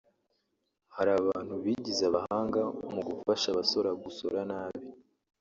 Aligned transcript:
“Hari 0.95 1.11
abantu 1.19 1.53
bigize 1.63 2.03
abahanga 2.07 2.61
mu 2.93 3.01
gufasha 3.07 3.47
abasora 3.49 3.89
gusora 4.03 4.39
nabi” 4.51 4.83